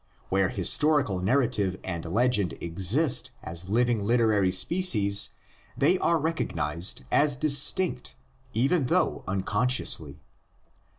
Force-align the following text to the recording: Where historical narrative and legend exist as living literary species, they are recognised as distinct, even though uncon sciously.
Where 0.29 0.49
historical 0.49 1.19
narrative 1.19 1.77
and 1.83 2.03
legend 2.05 2.55
exist 2.59 3.29
as 3.43 3.69
living 3.69 4.03
literary 4.03 4.51
species, 4.51 5.29
they 5.77 5.99
are 5.99 6.17
recognised 6.17 7.03
as 7.11 7.35
distinct, 7.35 8.15
even 8.51 8.87
though 8.87 9.23
uncon 9.27 9.43
sciously. 9.67 10.17